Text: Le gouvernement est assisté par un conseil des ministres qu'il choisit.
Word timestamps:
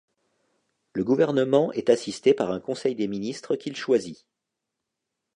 Le 0.93 1.03
gouvernement 1.03 1.71
est 1.73 1.91
assisté 1.91 2.33
par 2.33 2.49
un 2.49 2.59
conseil 2.59 2.95
des 2.95 3.07
ministres 3.07 3.55
qu'il 3.55 3.75
choisit. 3.77 4.25